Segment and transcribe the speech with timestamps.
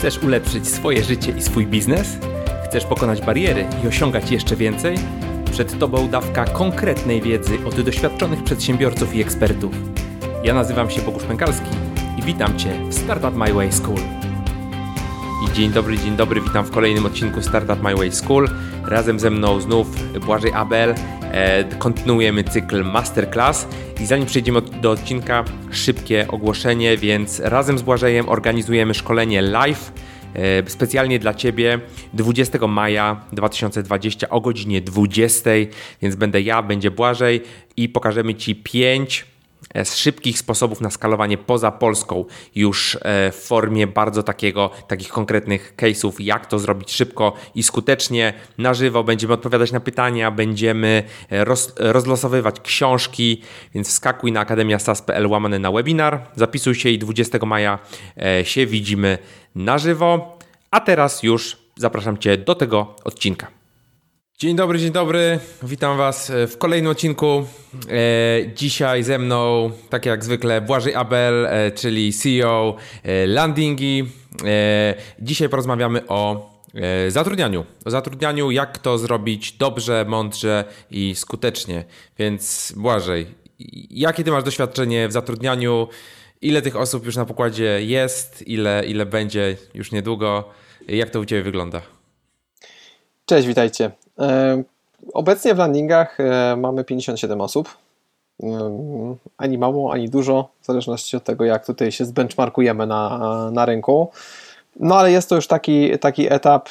[0.00, 2.18] Chcesz ulepszyć swoje życie i swój biznes?
[2.64, 4.96] Chcesz pokonać bariery i osiągać jeszcze więcej?
[5.52, 9.72] Przed Tobą dawka konkretnej wiedzy od doświadczonych przedsiębiorców i ekspertów.
[10.44, 11.70] Ja nazywam się Bogusz Pękalski
[12.18, 14.19] i witam Cię w Startup My Way School.
[15.42, 18.48] I dzień dobry, dzień dobry, witam w kolejnym odcinku Startup My Way School.
[18.84, 19.86] Razem ze mną znów
[20.20, 20.94] Błażej Abel.
[21.22, 23.68] E, kontynuujemy cykl Masterclass
[24.00, 29.92] i zanim przejdziemy do odcinka, szybkie ogłoszenie, więc razem z Błażejem organizujemy szkolenie live
[30.34, 31.80] e, specjalnie dla Ciebie
[32.14, 35.50] 20 maja 2020 o godzinie 20,
[36.02, 37.42] więc będę ja, będzie Błażej
[37.76, 39.29] i pokażemy Ci 5 E,
[39.84, 42.24] z szybkich sposobów na skalowanie poza Polską
[42.54, 48.32] już e, w formie bardzo takiego, takich konkretnych case'ów, jak to zrobić szybko i skutecznie
[48.58, 49.04] na żywo.
[49.04, 53.42] Będziemy odpowiadać na pytania, będziemy e, roz, rozlosowywać książki,
[53.74, 57.78] więc wskakuj na akademiasas.pl łamane na webinar, zapisuj się i 20 maja
[58.42, 59.18] się widzimy
[59.54, 60.38] na żywo.
[60.70, 63.59] A teraz już zapraszam Cię do tego odcinka.
[64.40, 65.38] Dzień dobry, dzień dobry.
[65.62, 67.46] Witam Was e, w kolejnym odcinku.
[67.88, 72.76] E, dzisiaj ze mną, tak jak zwykle, Błażej Abel, e, czyli CEO
[73.26, 74.04] Landingi.
[75.18, 76.50] Dzisiaj porozmawiamy o
[77.08, 77.64] zatrudnianiu.
[77.84, 81.84] O zatrudnianiu, jak to zrobić dobrze, mądrze i skutecznie.
[82.18, 83.26] Więc Błażej,
[83.90, 85.88] jakie Ty masz doświadczenie w zatrudnianiu?
[86.42, 88.48] Ile tych osób już na pokładzie jest?
[88.48, 90.48] Ile, ile będzie już niedługo?
[90.88, 91.82] Jak to u Ciebie wygląda?
[93.26, 93.90] Cześć, witajcie.
[94.20, 94.62] E,
[95.12, 97.68] obecnie w landingach e, mamy 57 osób.
[98.42, 98.46] E,
[99.38, 104.10] ani mało, ani dużo, w zależności od tego, jak tutaj się zbenchmarkujemy na, na rynku.
[104.80, 106.68] No ale jest to już taki, taki etap,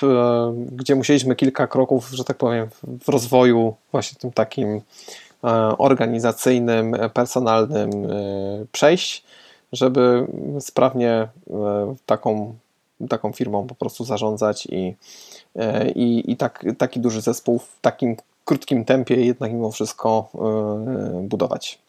[0.72, 2.68] gdzie musieliśmy kilka kroków, że tak powiem,
[3.04, 4.82] w rozwoju właśnie tym takim
[5.78, 7.90] organizacyjnym, personalnym
[8.72, 9.24] przejść,
[9.74, 10.28] żeby
[10.60, 11.28] sprawnie
[12.06, 12.56] taką,
[13.10, 14.96] taką firmą po prostu zarządzać i,
[15.96, 18.16] i, i tak, taki duży zespół w takim
[18.46, 21.80] krótkim tempie jednak mimo wszystko e, budować.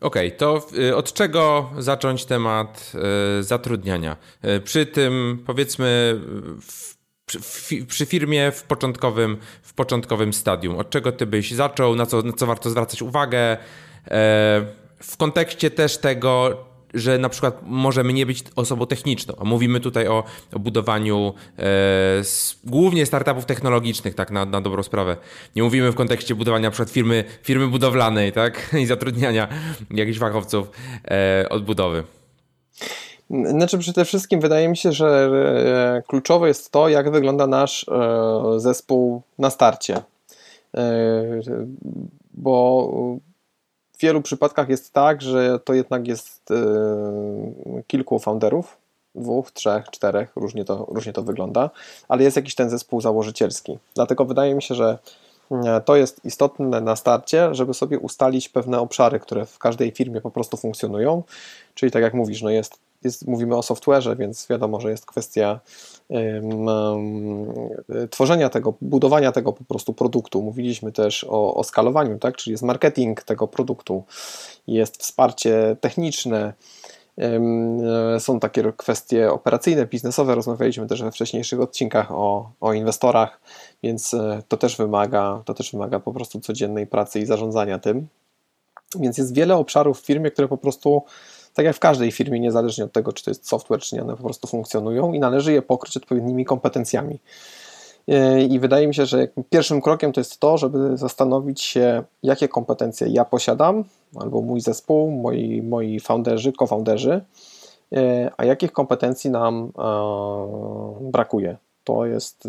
[0.00, 2.92] Okej, okay, to y, od czego zacząć temat
[3.40, 4.16] zatrudniania?
[4.64, 6.20] Przy tym powiedzmy
[6.62, 7.00] w,
[7.38, 10.78] przy, przy firmie w początkowym, w początkowym stadium.
[10.78, 13.38] Od czego ty byś zaczął, na co, na co warto zwracać uwagę?
[13.40, 13.56] E,
[15.02, 16.64] w kontekście też tego,
[16.94, 21.62] że na przykład możemy nie być osobą techniczną, a mówimy tutaj o, o budowaniu e,
[22.18, 25.16] s, głównie startupów technologicznych, tak na, na dobrą sprawę.
[25.56, 29.48] Nie mówimy w kontekście budowania na przykład firmy, firmy budowlanej, tak, i zatrudniania
[29.90, 30.70] jakichś fachowców
[31.04, 32.04] e, od budowy.
[33.30, 35.30] Znaczy przede wszystkim wydaje mi się, że
[35.96, 39.96] e, kluczowe jest to, jak wygląda nasz e, zespół na starcie.
[40.76, 40.82] E,
[42.34, 42.88] bo
[44.00, 48.76] w wielu przypadkach jest tak, że to jednak jest yy, kilku founderów,
[49.14, 51.70] dwóch, trzech, czterech, różnie to, różnie to wygląda,
[52.08, 53.78] ale jest jakiś ten zespół założycielski.
[53.94, 54.98] Dlatego wydaje mi się, że
[55.50, 60.20] e, to jest istotne na starcie, żeby sobie ustalić pewne obszary, które w każdej firmie
[60.20, 61.22] po prostu funkcjonują.
[61.74, 65.60] Czyli tak jak mówisz, no jest, jest, mówimy o software'ze, więc wiadomo, że jest kwestia
[68.10, 70.42] tworzenia tego, budowania tego po prostu produktu.
[70.42, 72.36] Mówiliśmy też o, o skalowaniu, tak?
[72.36, 74.04] czyli jest marketing tego produktu,
[74.66, 76.52] jest wsparcie techniczne,
[78.18, 80.34] są takie kwestie operacyjne, biznesowe.
[80.34, 83.40] Rozmawialiśmy też we wcześniejszych odcinkach o, o inwestorach,
[83.82, 88.08] więc e, to też wymaga, to też wymaga po prostu codziennej pracy i zarządzania tym.
[89.00, 91.02] Więc jest wiele obszarów w firmie, które po prostu
[91.54, 94.16] tak jak w każdej firmie, niezależnie od tego, czy to jest software, czy nie, one
[94.16, 97.18] po prostu funkcjonują i należy je pokryć odpowiednimi kompetencjami.
[98.08, 102.48] E, I wydaje mi się, że pierwszym krokiem to jest to, żeby zastanowić się, jakie
[102.48, 103.84] kompetencje ja posiadam,
[104.20, 107.24] albo mój zespół, moi, moi founderzy, co-founderzy,
[107.92, 109.82] e, a jakich kompetencji nam e,
[111.00, 111.56] brakuje.
[111.84, 112.48] To jest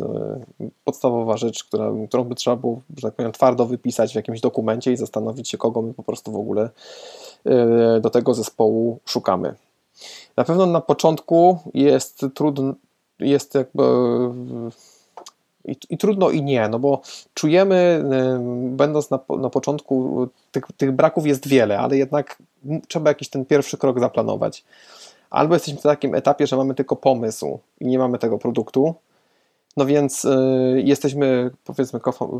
[0.83, 4.91] podstawowa rzecz, która, którą by trzeba było, że tak powiem, twardo wypisać w jakimś dokumencie
[4.91, 6.69] i zastanowić się, kogo my po prostu w ogóle
[7.45, 9.53] E, do tego zespołu szukamy.
[10.37, 12.73] Na pewno na początku jest trudno,
[13.19, 13.83] jest jakby
[15.65, 17.01] i, i, trudno i nie, no bo
[17.33, 18.39] czujemy, e,
[18.69, 22.37] będąc na, na początku, tych, tych braków jest wiele, ale jednak
[22.87, 24.63] trzeba jakiś ten pierwszy krok zaplanować.
[25.29, 28.95] Albo jesteśmy w takim etapie, że mamy tylko pomysł i nie mamy tego produktu,
[29.77, 31.99] no więc y, jesteśmy powiedzmy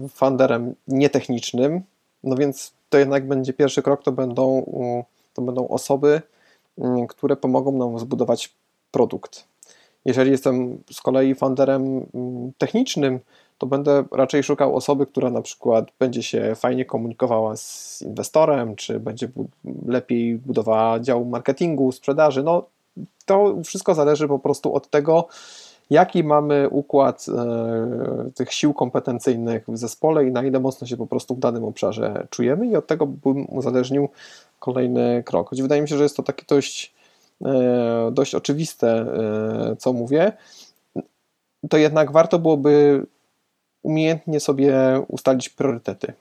[0.09, 1.81] founderem nietechnicznym,
[2.23, 4.65] no więc to jednak będzie pierwszy krok, to będą,
[5.33, 6.21] to będą osoby,
[6.77, 8.53] mm, które pomogą nam zbudować
[8.91, 9.43] produkt.
[10.05, 13.19] Jeżeli jestem z kolei founderem mm, technicznym,
[13.57, 18.99] to będę raczej szukał osoby, która na przykład będzie się fajnie komunikowała z inwestorem, czy
[18.99, 19.29] będzie
[19.85, 22.43] lepiej budowała dział marketingu, sprzedaży.
[22.43, 22.65] No,
[23.25, 25.27] to wszystko zależy po prostu od tego,
[25.91, 31.07] jaki mamy układ e, tych sił kompetencyjnych w zespole i na ile mocno się po
[31.07, 34.09] prostu w danym obszarze czujemy i od tego bym uzależnił
[34.59, 35.49] kolejny krok.
[35.49, 36.93] Choć wydaje mi się, że jest to takie dość,
[37.45, 40.31] e, dość oczywiste, e, co mówię,
[41.69, 43.05] to jednak warto byłoby
[43.83, 44.75] umiejętnie sobie
[45.07, 46.13] ustalić priorytety.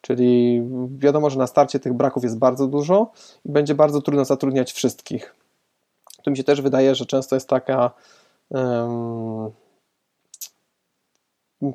[0.00, 0.62] Czyli
[0.98, 3.12] wiadomo, że na starcie tych braków jest bardzo dużo
[3.44, 5.34] i będzie bardzo trudno zatrudniać wszystkich.
[6.22, 7.90] Tu mi się też wydaje, że często jest taka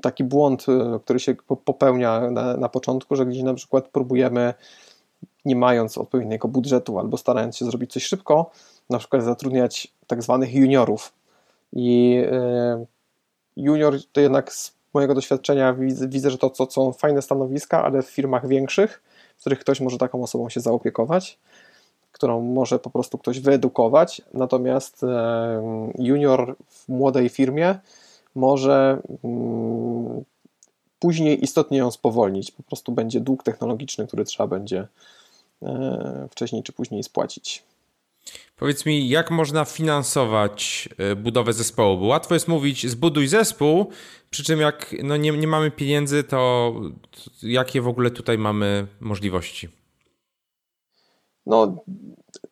[0.01, 1.35] taki błąd, e, który się
[1.65, 4.53] popełnia na, na początku, że gdzieś na przykład próbujemy,
[5.45, 8.51] nie mając odpowiedniego budżetu albo starając się zrobić coś szybko,
[8.89, 11.13] na przykład zatrudniać tak zwanych juniorów.
[11.73, 12.85] I e,
[13.55, 15.75] junior to jednak z mojego doświadczenia
[16.07, 19.01] widzę, że to, to są fajne stanowiska, ale w firmach większych,
[19.37, 21.39] w których ktoś może taką osobą się zaopiekować
[22.19, 25.05] którą może po prostu ktoś wyedukować, natomiast
[25.99, 27.79] junior w młodej firmie
[28.35, 30.23] może mm,
[30.99, 32.51] później istotnie ją spowolnić.
[32.51, 34.87] Po prostu będzie dług technologiczny, który trzeba będzie
[35.63, 37.63] e, wcześniej czy później spłacić.
[38.57, 41.97] Powiedz mi, jak można finansować e, budowę zespołu?
[41.97, 43.89] Bo łatwo jest mówić, zbuduj zespół,
[44.29, 46.73] przy czym jak no nie, nie mamy pieniędzy, to
[47.43, 49.78] jakie w ogóle tutaj mamy możliwości?
[51.49, 51.75] No,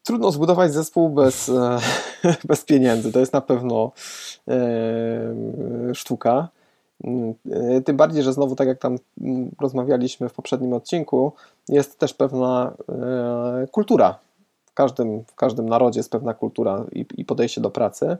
[0.03, 1.79] trudno zbudować zespół bez, e,
[2.49, 3.11] bez pieniędzy.
[3.11, 3.91] To jest na pewno
[4.47, 4.55] e,
[5.93, 6.47] sztuka.
[7.51, 8.97] E, tym bardziej, że znowu, tak jak tam
[9.61, 11.31] rozmawialiśmy w poprzednim odcinku,
[11.69, 12.73] jest też pewna
[13.71, 14.19] kultura.
[14.65, 18.17] W każdym, w każdym narodzie jest pewna kultura i, i podejście do pracy.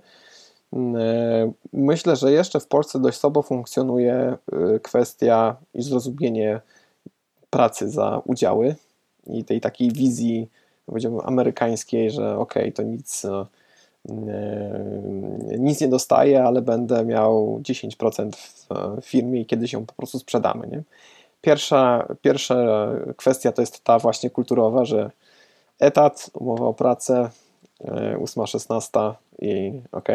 [1.74, 4.38] Myślę, że jeszcze w Polsce dość słabo funkcjonuje
[4.84, 6.62] kwestia i zrozumienie
[7.50, 8.76] pracy za udziały
[9.28, 10.50] i tej takiej wizji
[10.88, 13.46] powiedziałbym, amerykańskiej, że ok, to nic, e,
[14.10, 18.32] e, nic nie dostaję, ale będę miał 10%
[19.02, 20.68] w firmie i kiedyś ją po prostu sprzedamy.
[20.68, 20.84] Nie?
[21.42, 25.12] Pierwsza, pierwsza kwestia to jest ta właśnie kulturowa, że
[25.80, 27.30] etat, umowa o pracę,
[27.86, 30.10] 8-16 e, i ok.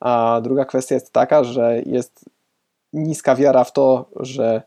[0.00, 2.24] A druga kwestia jest taka, że jest
[2.92, 4.62] niska wiara w to, że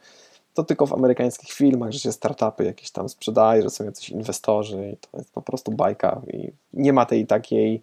[0.53, 4.89] to tylko w amerykańskich filmach, że się startupy jakieś tam sprzedaje, że są jacyś inwestorzy
[4.93, 7.81] i to jest po prostu bajka i nie ma tej takiej,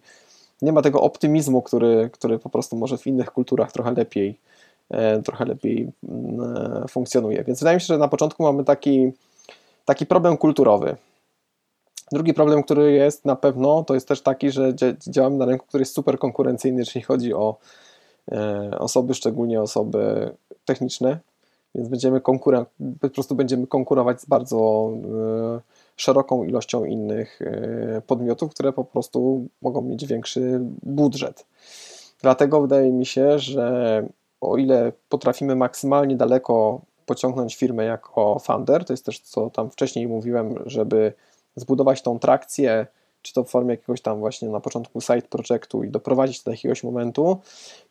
[0.61, 4.37] nie ma tego optymizmu, który, który po prostu może w innych kulturach trochę lepiej
[4.89, 7.43] e, trochę lepiej mm, e, funkcjonuje.
[7.43, 9.11] Więc wydaje mi się, że na początku mamy taki,
[9.85, 10.95] taki problem kulturowy.
[12.11, 14.73] Drugi problem, który jest na pewno, to jest też taki, że
[15.07, 17.57] działamy na rynku, który jest super konkurencyjny, jeżeli chodzi o
[18.31, 20.31] e, osoby, szczególnie osoby
[20.65, 21.19] techniczne,
[21.75, 22.65] więc będziemy konkuren-
[23.01, 25.59] po prostu będziemy konkurować z bardzo e,
[25.95, 31.45] szeroką ilością innych e, podmiotów, które po prostu mogą mieć większy budżet.
[32.21, 34.07] Dlatego wydaje mi się, że
[34.41, 40.07] o ile potrafimy maksymalnie daleko pociągnąć firmę jako founder, to jest też co tam wcześniej
[40.07, 41.13] mówiłem, żeby
[41.55, 42.87] zbudować tą trakcję
[43.21, 46.83] czy to w formie jakiegoś tam właśnie na początku side projektu i doprowadzić do jakiegoś
[46.83, 47.37] momentu,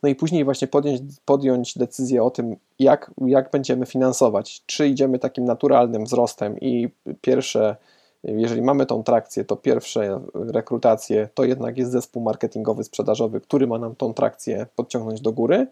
[0.03, 5.19] no i później właśnie podjąć, podjąć decyzję o tym, jak, jak będziemy finansować, czy idziemy
[5.19, 6.89] takim naturalnym wzrostem i
[7.21, 7.77] pierwsze,
[8.25, 13.79] jeżeli mamy tą trakcję, to pierwsze rekrutacje to jednak jest zespół marketingowy, sprzedażowy, który ma
[13.79, 15.67] nam tą trakcję podciągnąć do góry,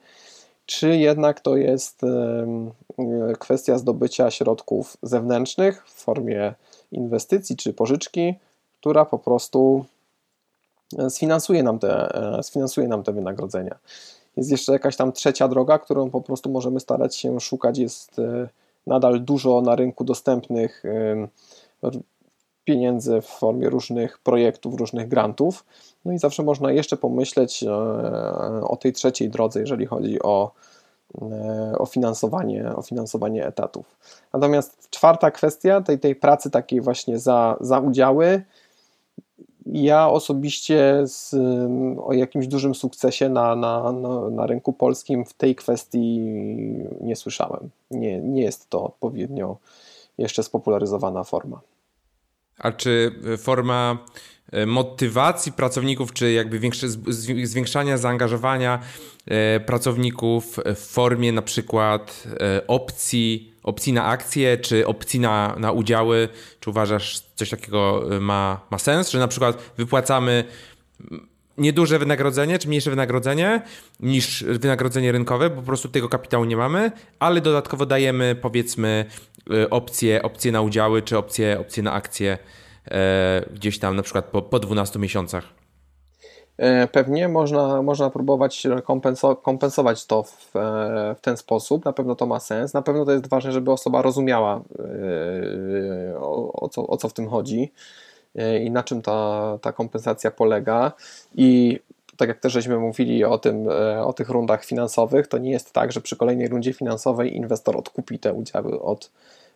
[0.67, 2.01] czy jednak to jest
[3.39, 6.55] kwestia zdobycia środków zewnętrznych w formie
[6.93, 8.35] inwestycji czy pożyczki,
[8.81, 9.85] która po prostu
[10.99, 13.79] e, sfinansuje nam te, e, sfinansuje nam te wynagrodzenia.
[14.37, 17.79] Jest jeszcze jakaś tam trzecia droga, którą po prostu możemy starać się szukać.
[17.79, 18.49] Jest e,
[18.87, 20.83] nadal dużo na rynku dostępnych
[22.65, 25.65] pieniędzy w formie różnych projektów, różnych grantów.
[26.05, 27.65] No i zawsze można jeszcze pomyśleć
[28.63, 30.53] o tej trzeciej drodze, jeżeli chodzi o,
[31.79, 33.97] o, finansowanie, o finansowanie etatów.
[34.33, 38.43] Natomiast czwarta kwestia tej, tej pracy takiej właśnie za, za udziały
[39.73, 41.35] ja osobiście z,
[42.03, 46.21] o jakimś dużym sukcesie na, na, na, na, rynku polskim w tej kwestii
[47.01, 47.71] nie słyszałem.
[47.91, 49.57] Nie, nie jest to odpowiednio
[50.19, 51.61] jeszcze spopularyzowana forma.
[52.59, 53.99] A czy forma
[54.67, 56.89] motywacji pracowników, czy jakby większe,
[57.43, 58.79] zwiększania zaangażowania
[59.27, 65.73] e, pracowników w formie na przykład e, opcji opcji na akcje, czy opcji na, na
[65.73, 66.29] udziały?
[66.61, 69.11] Czy uważasz, coś takiego ma, ma sens?
[69.11, 70.45] Że na przykład wypłacamy
[71.59, 73.63] nieduże wynagrodzenie, czy mniejsze wynagrodzenie
[74.01, 79.05] niż wynagrodzenie rynkowe, bo po prostu tego kapitału nie mamy, ale dodatkowo dajemy powiedzmy
[79.71, 82.39] opcje, opcje na udziały, czy opcje, opcje na akcje e,
[83.55, 85.45] gdzieś tam na przykład po, po 12 miesiącach.
[86.93, 88.67] Pewnie można, można próbować
[89.43, 90.51] kompensować to w,
[91.15, 91.85] w, ten sposób.
[91.85, 92.75] Na pewno to ma sens.
[92.75, 94.63] Na pewno to jest ważne, żeby osoba rozumiała
[96.21, 97.73] o, o, co, o co w tym chodzi
[98.61, 100.93] i na czym ta, ta kompensacja polega.
[101.35, 101.79] I
[102.19, 105.73] tak jak też żeśmy mówili o, tym, e, o tych rundach finansowych, to nie jest
[105.73, 109.11] tak, że przy kolejnej rundzie finansowej inwestor odkupi te udziały od,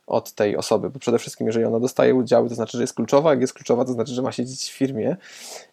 [0.06, 3.30] od tej osoby, bo przede wszystkim jeżeli ona dostaje udziały, to znaczy, że jest kluczowa,
[3.30, 5.16] jak jest kluczowa, to znaczy, że ma siedzieć w firmie,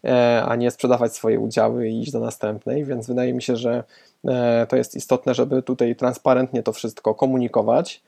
[0.04, 3.84] e, a nie sprzedawać swoje udziały i iść do następnej, więc wydaje mi się, że
[4.26, 8.02] e, to jest istotne, żeby tutaj transparentnie to wszystko komunikować.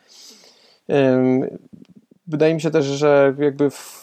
[2.27, 4.01] Wydaje mi się też, że jakby w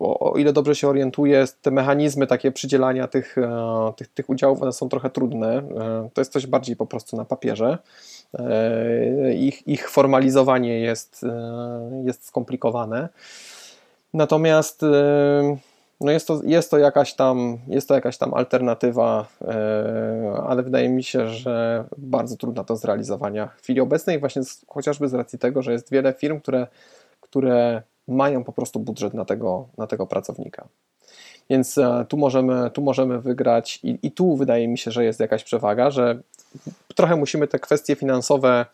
[0.00, 4.72] o ile dobrze się orientuję, te mechanizmy takie przydzielania tych, e, tych, tych udziałów, one
[4.72, 5.62] są trochę trudne.
[6.14, 7.78] To jest coś bardziej po prostu na papierze.
[8.38, 11.26] E, ich, ich formalizowanie jest,
[12.04, 13.08] jest skomplikowane.
[14.14, 14.84] Natomiast
[16.00, 19.26] no jest, to, jest, to jakaś tam, jest to jakaś tam alternatywa,
[20.46, 25.08] ale wydaje mi się, że bardzo trudna do zrealizowania w chwili obecnej, właśnie z, chociażby
[25.08, 26.66] z racji tego, że jest wiele firm, które,
[27.20, 30.68] które mają po prostu budżet na tego, na tego pracownika.
[31.50, 35.20] Więc e, tu możemy, tu możemy wygrać i, i tu wydaje mi się, że jest
[35.20, 36.20] jakaś przewaga, że
[37.00, 38.66] trochę musimy te kwestie finansowe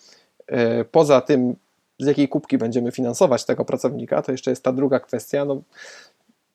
[0.47, 1.57] e, poza tym,
[1.99, 5.45] z jakiej kubki będziemy finansować tego pracownika, to jeszcze jest ta druga kwestia.
[5.45, 5.63] No,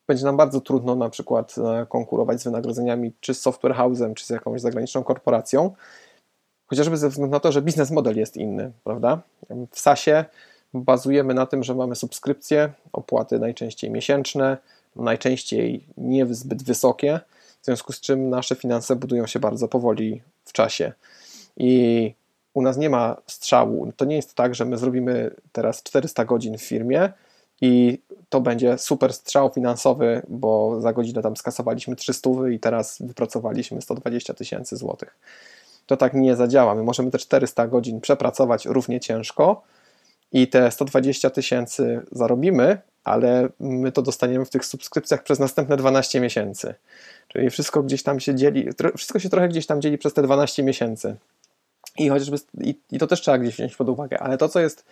[0.08, 4.26] będzie nam bardzo trudno na przykład e, konkurować z wynagrodzeniami czy z software house'em, czy
[4.26, 5.72] z jakąś zagraniczną korporacją,
[6.68, 9.22] chociażby ze względu na to, że biznes model jest inny, prawda?
[9.72, 10.26] W SASie
[10.74, 14.58] bazujemy na tym, że mamy subskrypcje, opłaty najczęściej miesięczne,
[14.96, 17.20] najczęściej nie zbyt wysokie,
[17.62, 20.94] w związku z czym nasze finanse budują się bardzo powoli w czasie.
[21.64, 22.14] I
[22.54, 23.92] u nas nie ma strzału.
[23.96, 27.10] To nie jest tak, że my zrobimy teraz 400 godzin w firmie
[27.62, 28.00] i
[28.30, 34.34] to będzie super strzał finansowy, bo za godzinę tam skasowaliśmy 300 i teraz wypracowaliśmy 120
[34.34, 35.18] tysięcy złotych.
[35.86, 36.76] To tak nie zadziała.
[36.76, 39.62] My możemy te 400 godzin przepracować równie ciężko,
[40.32, 46.20] i te 120 tysięcy zarobimy, ale my to dostaniemy w tych subskrypcjach przez następne 12
[46.20, 46.74] miesięcy.
[47.28, 50.64] Czyli wszystko gdzieś tam się dzieli, wszystko się trochę gdzieś tam dzieli przez te 12
[50.64, 51.16] miesięcy.
[51.98, 54.86] I chociażby, i, i to też trzeba gdzieś wziąć pod uwagę, ale to, co jest,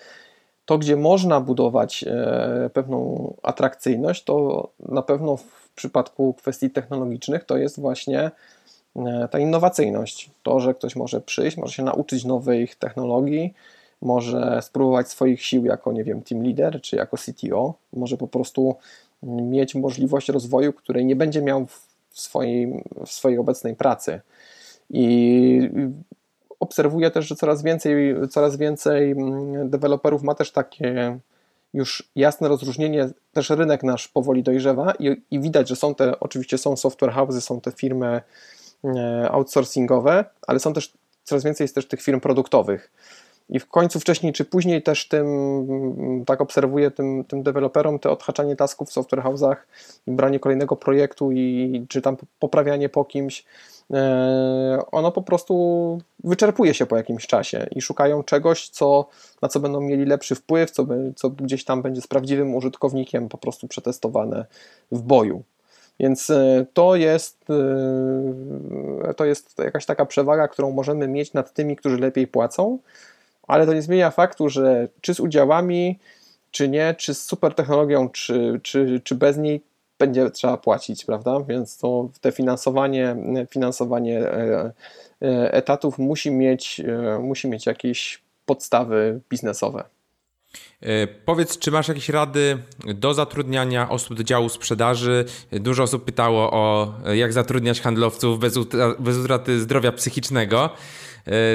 [0.66, 7.58] to gdzie można budować e, pewną atrakcyjność, to na pewno w przypadku kwestii technologicznych to
[7.58, 8.32] jest właśnie
[8.96, 10.30] e, ta innowacyjność.
[10.44, 13.54] To, że ktoś może przyjść, może się nauczyć nowych technologii,
[14.02, 18.76] może spróbować swoich sił jako, nie wiem, team leader czy jako CTO, może po prostu
[19.24, 24.22] mieć możliwość rozwoju, której nie będzie miał w swojej, w swojej obecnej pracy.
[24.90, 25.70] I
[26.70, 31.20] obserwuję też, że coraz więcej, coraz więcej mm, deweloperów ma też takie
[31.74, 36.58] już jasne rozróżnienie, też rynek nasz powoli dojrzewa i, i widać, że są te, oczywiście
[36.58, 38.22] są software houses, są te firmy
[38.84, 42.92] e, outsourcingowe, ale są też, coraz więcej jest też tych firm produktowych.
[43.50, 45.28] I w końcu wcześniej czy później też tym,
[46.26, 49.56] tak obserwuję tym, tym deweloperom, te odhaczanie tasków w software house'ach
[50.08, 53.46] branie kolejnego projektu i czy tam poprawianie po kimś,
[54.92, 59.08] ono po prostu wyczerpuje się po jakimś czasie i szukają czegoś, co,
[59.42, 63.38] na co będą mieli lepszy wpływ, co, co gdzieś tam będzie z prawdziwym użytkownikiem po
[63.38, 64.46] prostu przetestowane
[64.92, 65.44] w boju.
[66.00, 71.76] Więc e, to jest, e, to jest jakaś taka przewaga, którą możemy mieć nad tymi,
[71.76, 72.80] którzy lepiej płacą,
[73.48, 76.00] ale to nie zmienia faktu, że czy z udziałami,
[76.52, 79.62] czy nie, czy z super technologią, czy, czy, czy bez niej
[80.00, 81.40] będzie trzeba płacić, prawda?
[81.48, 83.16] Więc to te finansowanie,
[83.50, 84.72] finansowanie e,
[85.22, 89.84] e, etatów musi mieć, e, musi mieć jakieś podstawy biznesowe.
[91.26, 92.58] Powiedz, czy masz jakieś rady
[92.96, 95.26] do zatrudniania osób do działu sprzedaży?
[95.52, 98.54] Dużo osób pytało o jak zatrudniać handlowców bez,
[99.00, 100.70] bez utraty zdrowia psychicznego.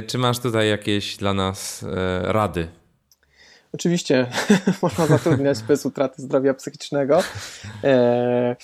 [0.06, 1.84] Czy masz tutaj jakieś dla nas
[2.22, 2.68] rady?
[3.74, 4.26] Oczywiście
[4.82, 7.22] można zatrudniać bez utraty zdrowia psychicznego.
[7.84, 8.56] E,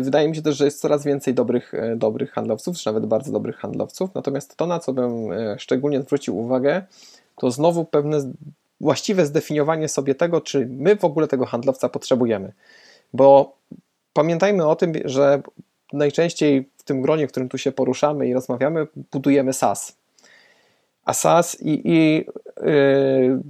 [0.00, 3.56] wydaje mi się też, że jest coraz więcej dobrych, dobrych handlowców, czy nawet bardzo dobrych
[3.56, 4.10] handlowców.
[4.14, 5.10] Natomiast to, na co bym
[5.58, 6.82] szczególnie zwrócił uwagę,
[7.36, 8.32] to znowu pewne
[8.80, 12.52] właściwe zdefiniowanie sobie tego, czy my w ogóle tego handlowca potrzebujemy.
[13.12, 13.56] Bo
[14.12, 15.42] pamiętajmy o tym, że
[15.92, 19.96] najczęściej w tym gronie, w którym tu się poruszamy i rozmawiamy, budujemy SaaS.
[21.04, 22.26] A SaaS i, i
[22.62, 23.40] yy,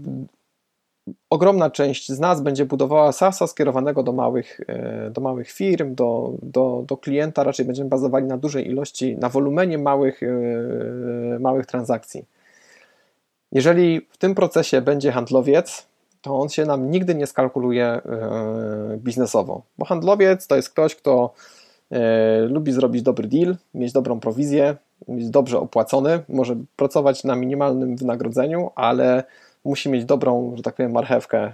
[1.30, 6.32] ogromna część z nas będzie budowała SaaS skierowanego do małych, yy, do małych firm, do,
[6.42, 12.24] do, do klienta, raczej będziemy bazowali na dużej ilości, na wolumenie małych, yy, małych transakcji.
[13.52, 15.86] Jeżeli w tym procesie będzie handlowiec,
[16.20, 18.00] to on się nam nigdy nie skalkuluje
[18.90, 21.34] yy, biznesowo, bo handlowiec to jest ktoś, kto
[22.48, 24.76] lubi zrobić dobry deal, mieć dobrą prowizję,
[25.08, 29.24] być dobrze opłacony, może pracować na minimalnym wynagrodzeniu, ale
[29.64, 31.52] musi mieć dobrą, że tak powiem, marchewkę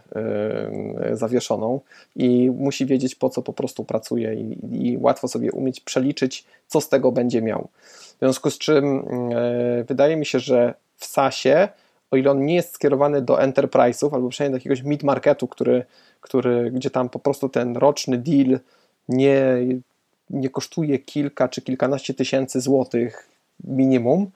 [1.09, 1.81] yy, zawieszoną
[2.17, 6.81] i musi wiedzieć, po co po prostu pracuje i, i, łatwo sobie umieć przeliczyć, co
[6.81, 7.69] z tego będzie miał.
[8.17, 11.69] W związku z czym yy, wydaje mi się, że w SASie,
[12.11, 15.85] o ile on nie jest skierowany do enterprise'ów albo przynajmniej do jakiegoś mid-marketu, który,
[16.21, 18.61] który, gdzie tam po prostu ten roczny deal
[19.09, 19.43] nie,
[20.31, 23.29] nie kosztuje kilka czy kilkanaście tysięcy złotych
[23.65, 24.31] minimum,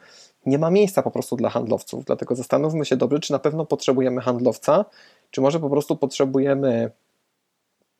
[0.46, 2.04] nie ma miejsca po prostu dla handlowców.
[2.04, 4.84] Dlatego zastanówmy się dobrze, czy na pewno potrzebujemy handlowca,
[5.30, 6.90] czy może po prostu potrzebujemy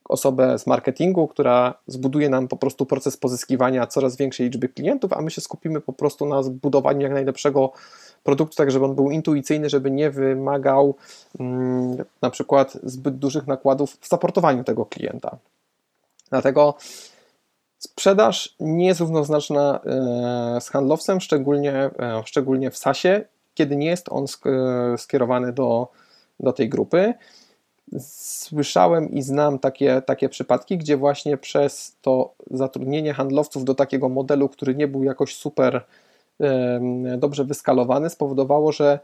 [0.08, 5.22] osobę z marketingu, która zbuduje nam po prostu proces pozyskiwania coraz większej liczby klientów, a
[5.22, 7.72] my się skupimy po prostu na zbudowaniu jak najlepszego
[8.22, 10.94] produktu, tak żeby on był intuicyjny, żeby nie wymagał
[11.40, 15.36] mm, na przykład zbyt dużych nakładów w supportowaniu tego klienta.
[16.30, 16.74] Dlatego
[17.82, 23.24] Sprzedaż nie jest równoznaczna e, z handlowcem, szczególnie, e, szczególnie w SASie,
[23.54, 25.88] kiedy nie jest on e, skierowany do,
[26.40, 27.14] do tej grupy.
[27.98, 34.48] Słyszałem i znam takie, takie przypadki, gdzie właśnie przez to zatrudnienie handlowców do takiego modelu,
[34.48, 35.84] który nie był jakoś super
[37.18, 38.98] dobrze wyskalowany, spowodowało, że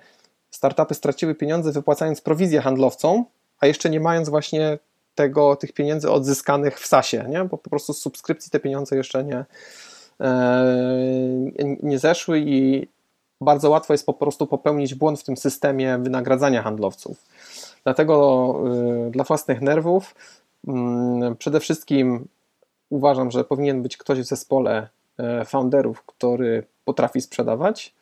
[0.50, 3.24] startupy straciły pieniądze wypłacając prowizję handlowcom,
[3.60, 4.78] a jeszcze nie mając właśnie
[5.18, 7.44] tego, tych pieniędzy odzyskanych w SASie, nie?
[7.44, 9.44] bo po prostu z subskrypcji te pieniądze jeszcze nie,
[10.20, 12.88] e, nie zeszły i
[13.40, 17.24] bardzo łatwo jest po prostu popełnić błąd w tym systemie wynagradzania handlowców.
[17.84, 18.54] Dlatego
[19.06, 20.14] e, dla własnych nerwów
[20.68, 22.28] mm, przede wszystkim
[22.90, 27.94] uważam, że powinien być ktoś w zespole e, founderów, który potrafi sprzedawać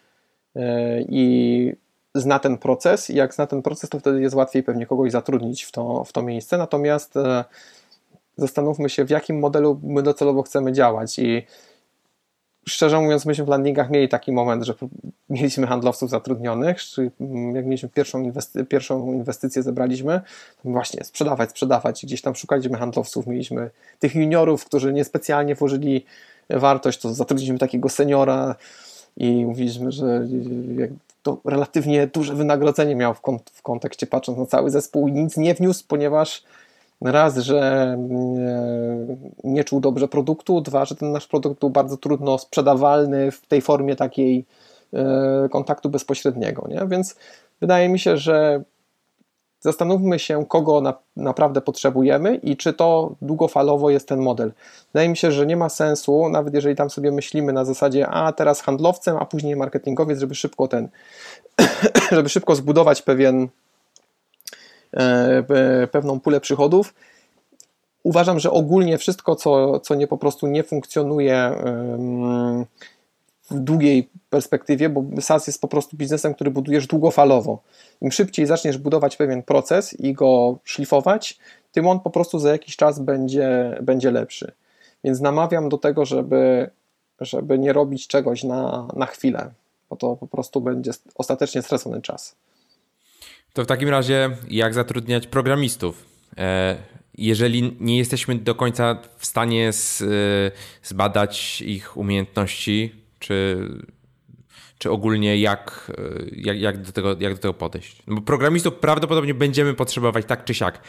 [1.09, 1.73] i
[2.21, 5.63] zna ten proces i jak zna ten proces, to wtedy jest łatwiej pewnie kogoś zatrudnić
[5.65, 6.59] w to, w to miejsce.
[6.59, 7.45] Natomiast e,
[8.37, 11.47] zastanówmy się, w jakim modelu my docelowo chcemy działać i
[12.69, 14.75] szczerze mówiąc, myśmy w landingach mieli taki moment, że
[15.31, 20.21] mieliśmy handlowców zatrudnionych, czy mm, jak mieliśmy pierwszą, inwesty pierwszą inwestycję, zebraliśmy,
[20.63, 26.05] to właśnie sprzedawać, sprzedawać gdzieś tam szukaliśmy handlowców, mieliśmy tych juniorów, którzy niespecjalnie włożyli
[26.51, 28.55] wartość, to zatrudniliśmy takiego seniora
[29.17, 30.27] i mówiliśmy, że
[31.27, 35.37] to relatywnie duże wynagrodzenie miał w, kont w kontekście patrząc na cały zespół i nic
[35.37, 36.45] nie wniósł, ponieważ
[37.01, 37.99] raz, że
[39.45, 43.61] nie czuł dobrze produktu, dwa, że ten nasz produkt był bardzo trudno sprzedawalny w tej
[43.63, 44.45] formie takiej
[44.93, 46.87] e, kontaktu bezpośredniego, nie?
[46.89, 47.17] więc
[47.61, 48.63] wydaje mi się, że
[49.67, 54.53] zastanówmy się, kogo na, naprawdę potrzebujemy i czy to długofalowo jest ten model.
[54.93, 58.33] Wydaje mi się, że nie ma sensu, nawet jeżeli tam sobie myślimy na zasadzie, a
[58.33, 60.89] teraz handlowcem, a później marketingowiec, żeby szybko ten,
[62.17, 63.49] żeby szybko zbudować pewien,
[64.93, 66.95] e, pewną pulę przychodów.
[68.03, 71.53] Uważam, że ogólnie wszystko, co, co nie po prostu nie funkcjonuje
[73.51, 77.63] w długiej perspektywie, bo SaaS jest po prostu biznesem, który budujesz długofalowo.
[78.01, 81.39] Im szybciej zaczniesz budować pewien proces i go szlifować,
[81.73, 84.53] tym on po prostu za jakiś czas będzie, będzie lepszy.
[85.05, 86.71] Więc namawiam do tego, żeby,
[87.21, 89.51] żeby nie robić czegoś na, na chwilę,
[89.91, 92.37] bo to po prostu będzie ostatecznie stracony czas.
[93.53, 96.05] To w takim razie, jak zatrudniać programistów?
[96.39, 96.77] E,
[97.19, 100.07] jeżeli nie jesteśmy do końca w stanie z, e,
[100.83, 103.69] zbadać ich umiejętności, czy,
[104.79, 105.93] czy ogólnie jak,
[106.33, 108.03] jak, jak, do tego, jak do tego podejść?
[108.07, 110.81] No bo programistów prawdopodobnie będziemy potrzebować tak czy siak.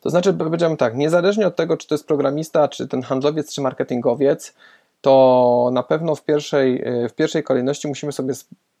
[0.00, 3.60] To znaczy, powiedziałem tak, niezależnie od tego, czy to jest programista, czy ten handlowiec, czy
[3.60, 4.54] marketingowiec,
[5.00, 8.34] to na pewno w pierwszej, w pierwszej kolejności musimy sobie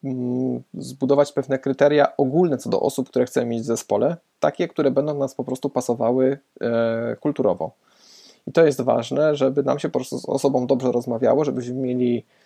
[0.04, 4.90] mm, zbudować pewne kryteria ogólne co do osób, które chcemy mieć w zespole, takie, które
[4.90, 7.70] będą nas po prostu pasowały e, kulturowo.
[8.46, 12.24] I to jest ważne, żeby nam się po prostu z osobą dobrze rozmawiało, żebyśmy mieli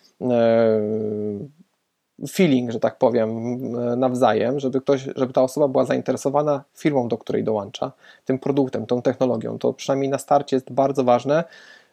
[2.29, 3.29] feeling, że tak powiem,
[3.75, 7.91] e, nawzajem, żeby ktoś, żeby ta osoba była zainteresowana firmą, do której dołącza,
[8.25, 9.59] tym produktem, tą technologią.
[9.59, 11.43] To przynajmniej na starcie jest bardzo ważne,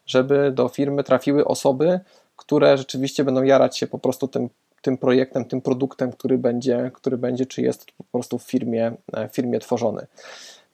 [0.06, 2.00] żeby do firmy trafiły osoby,
[2.36, 4.48] które rzeczywiście będą jarać się po prostu tym,
[4.82, 9.28] tym projektem, tym produktem, który będzie, który będzie, czy jest po prostu w firmie, e,
[9.28, 10.06] w firmie tworzony.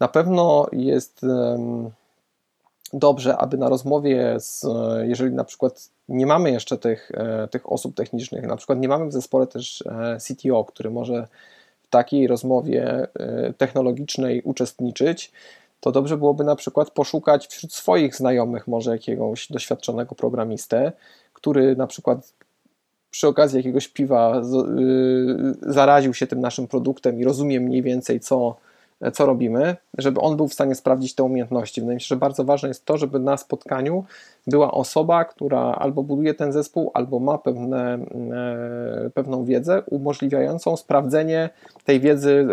[0.01, 1.21] Na pewno jest
[2.93, 4.67] dobrze, aby na rozmowie, z,
[5.03, 9.07] jeżeli na przykład nie mamy jeszcze tych, e, tych osób technicznych, na przykład nie mamy
[9.07, 11.29] w zespole też e, CTO, który może
[11.83, 15.33] w takiej rozmowie e, technologicznej uczestniczyć,
[15.81, 20.93] to dobrze byłoby na przykład poszukać wśród swoich znajomych może jakiegoś doświadczonego programistę,
[21.33, 22.33] który na przykład
[23.11, 24.43] przy okazji jakiegoś piwa
[25.63, 28.57] zaraził się tym naszym produktem i rozumie mniej więcej, co,
[29.13, 31.81] co robimy, żeby on był w stanie sprawdzić te umiejętności.
[31.81, 34.05] Wydaje mi się, że bardzo ważne jest to, żeby na spotkaniu
[34.47, 41.51] była osoba, która albo buduje ten zespół, albo ma pewne, e, pewną wiedzę umożliwiającą sprawdzenie
[41.85, 42.47] tej wiedzy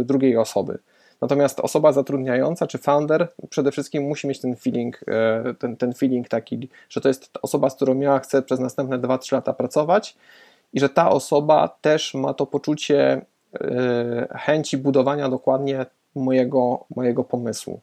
[0.00, 0.78] e, drugiej osoby.
[1.20, 6.28] Natomiast osoba zatrudniająca czy founder przede wszystkim musi mieć ten feeling, e, ten, ten feeling
[6.28, 10.16] taki, że to jest osoba, z którą ja chcę przez następne 2-3 lata pracować
[10.72, 13.24] i że ta osoba też ma to poczucie e,
[14.30, 17.80] chęci budowania dokładnie mojego, mojego pomysłu.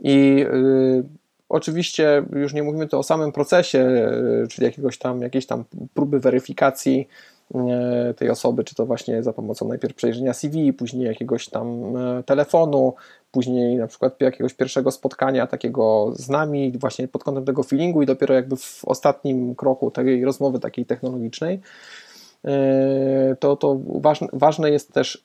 [0.00, 1.04] I y,
[1.48, 4.10] oczywiście już nie mówimy tu o samym procesie,
[4.50, 7.08] czyli jakiegoś tam, jakiejś tam próby weryfikacji
[7.54, 12.22] E, tej osoby, czy to właśnie za pomocą najpierw przejrzenia CV, później jakiegoś tam e,
[12.22, 12.94] telefonu,
[13.30, 18.06] później na przykład jakiegoś pierwszego spotkania takiego z nami, właśnie pod kątem tego feelingu i
[18.06, 21.60] dopiero jakby w ostatnim kroku tej rozmowy takiej technologicznej, e,
[23.40, 23.80] to, to
[24.32, 25.24] ważne, jest też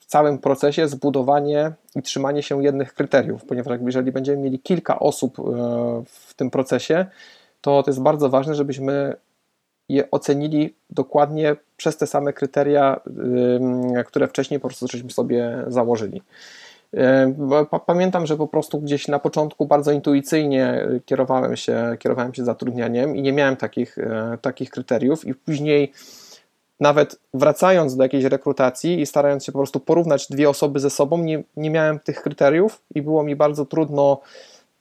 [0.00, 5.36] w całym procesie zbudowanie i trzymanie się jednych kryteriów, ponieważ jeżeli będziemy mieli kilka osób
[6.06, 7.06] w tym procesie,
[7.60, 9.16] to to jest bardzo ważne, żebyśmy
[9.88, 13.00] je ocenili dokładnie przez te same kryteria,
[14.06, 16.22] które wcześniej po prostu żeśmy sobie założyli.
[17.86, 23.22] Pamiętam, że po prostu gdzieś na początku bardzo intuicyjnie kierowałem się, kierowałem się zatrudnianiem i
[23.22, 25.92] nie miałem takich, e, takich kryteriów, i później,
[26.84, 31.18] nawet wracając do jakiejś rekrutacji i starając się po prostu porównać dwie osoby ze sobą,
[31.18, 34.20] nie, nie miałem tych kryteriów i było mi bardzo trudno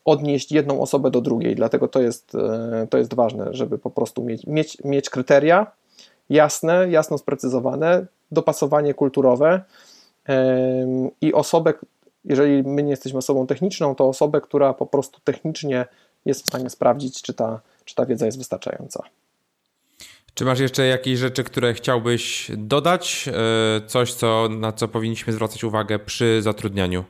[0.05, 4.23] odnieść jedną osobę do drugiej, dlatego to jest, e, to jest ważne, żeby po prostu
[4.23, 5.71] mieć, mieć, mieć kryteria
[6.29, 9.61] jasne, jasno sprecyzowane, dopasowanie kulturowe
[11.21, 11.73] i osobę,
[12.25, 15.85] jeżeli my nie jesteśmy osobą techniczną, to osobę, która po prostu technicznie
[16.25, 19.03] jest w stanie sprawdzić, czy ta, czy ta wiedza jest wystarczająca.
[20.33, 23.29] Czy masz jeszcze jakieś rzeczy, które chciałbyś dodać?
[23.33, 27.03] E, coś, co, na co powinniśmy zwracać uwagę przy zatrudnianiu?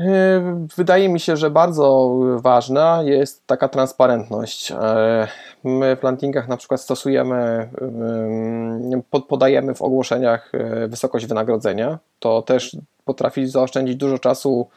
[0.00, 4.72] E, wydaje mi się, że bardzo ważna jest taka transparentność.
[4.72, 5.28] E,
[5.64, 7.68] my w landingach na przykład stosujemy,
[9.28, 10.52] podajemy w ogłoszeniach
[10.88, 11.98] wysokość wynagrodzenia.
[12.18, 14.68] To też potrafi zaoszczędzić dużo czasu,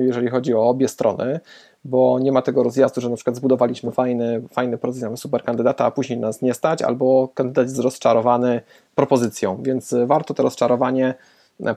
[0.00, 1.40] jeżeli chodzi o obie strony,
[1.86, 5.84] bo nie ma tego rozjazdu, że na przykład zbudowaliśmy fajny, fajny proces, mamy super kandydata,
[5.84, 8.60] a później nas nie stać, albo kandydat jest rozczarowany
[8.94, 11.14] propozycją, więc warto to rozczarowanie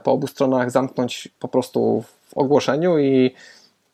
[0.02, 3.30] po obu stronach zamknąć po prostu w ogłoszeniu i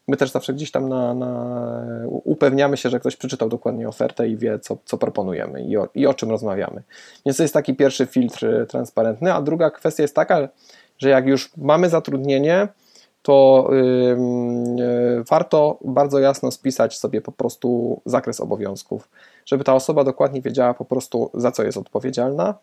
[0.08, 1.62] my też zawsze gdzieś tam na, na
[2.06, 6.06] upewniamy się, że ktoś przeczytał dokładnie ofertę i wie, co, co proponujemy i o, i
[6.06, 6.82] o czym rozmawiamy.
[7.26, 10.48] Więc to jest taki pierwszy filtr transparentny, a druga kwestia jest taka,
[10.98, 12.68] że jak już mamy zatrudnienie,
[13.26, 19.08] to yy, warto bardzo jasno spisać sobie po prostu zakres obowiązków,
[19.46, 22.54] żeby ta osoba dokładnie wiedziała po prostu za co jest odpowiedzialna,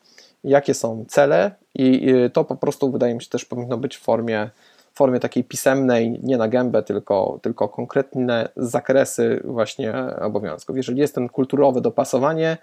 [0.44, 4.50] jakie są cele i to po prostu wydaje mi się też powinno być w formie
[4.94, 10.78] formie takiej pisemnej, nie na gębę, tylko, tylko konkretne zakresy właśnie obowiązków.
[10.78, 12.58] Jeżeli jest ten kulturowe dopasowanie,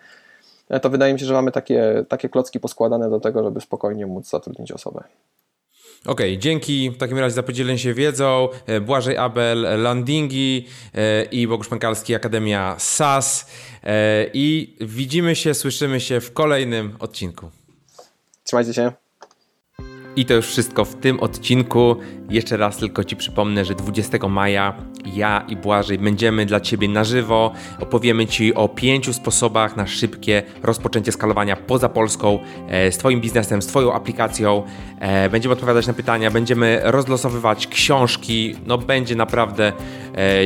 [0.83, 4.31] to wydaje mi się, że mamy takie, takie klocki poskładane do tego, żeby spokojnie móc
[4.31, 5.05] zatrudnić osobę.
[6.07, 8.49] Okej, okay, dzięki w takim razie za podzielenie się wiedzą.
[8.67, 13.51] E, Błażej Abel, Landingi e, i Bogusz Pękalski, Akademia SAS.
[13.85, 17.51] E, I widzimy się, słyszymy się w kolejnym odcinku.
[18.45, 18.93] Trzymajcie się.
[20.16, 21.96] I to już wszystko w tym odcinku.
[22.31, 24.75] Jeszcze raz tylko Ci przypomnę, że 20 maja
[25.14, 27.53] ja i Błażej będziemy dla Ciebie na żywo.
[27.81, 33.62] Opowiemy Ci o pięciu sposobach na szybkie rozpoczęcie skalowania poza Polską e, z Twoim biznesem,
[33.62, 34.62] z Twoją aplikacją.
[34.99, 38.55] E, będziemy odpowiadać na pytania, będziemy rozlosowywać książki.
[38.66, 39.73] No będzie naprawdę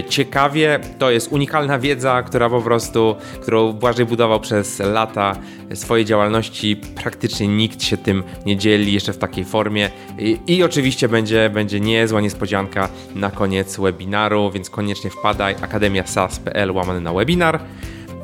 [0.08, 0.80] ciekawie.
[0.98, 5.36] To jest unikalna wiedza, która po prostu, którą Błażej budował przez lata
[5.74, 6.76] swojej działalności.
[6.76, 9.90] Praktycznie nikt się tym nie dzieli jeszcze w takiej formie.
[10.18, 17.00] I, i oczywiście będzie, będzie niezła niespodzianka na koniec webinaru, więc koniecznie wpadaj akademiasas.pl łamany
[17.00, 17.60] na webinar.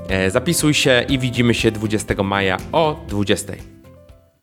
[0.09, 3.80] E, zapisuj się i widzimy się 20 maja o 20.